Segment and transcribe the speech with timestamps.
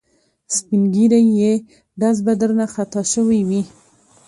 [0.55, 1.53] سپین ږیری یې
[1.99, 3.61] ډز به درنه خطا شوی وي.